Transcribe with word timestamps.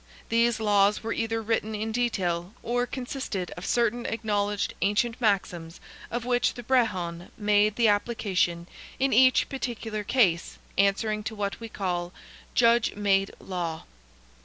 These 0.29 0.59
laws 0.59 1.03
were 1.03 1.13
either 1.13 1.43
written 1.43 1.75
in 1.75 1.91
detail, 1.91 2.55
or 2.63 2.87
consisted 2.87 3.51
of 3.51 3.67
certain 3.67 4.07
acknowledged 4.07 4.73
ancient 4.81 5.21
maxims 5.21 5.79
of 6.09 6.25
which 6.25 6.55
the 6.55 6.63
Brehon 6.63 7.29
made 7.37 7.75
the 7.75 7.87
application 7.87 8.65
in 8.97 9.13
each 9.13 9.47
particular 9.47 10.03
case, 10.03 10.57
answering 10.75 11.21
to 11.25 11.35
what 11.35 11.59
we 11.59 11.69
call 11.69 12.13
"Judge 12.55 12.95
made 12.95 13.29
law." 13.39 13.83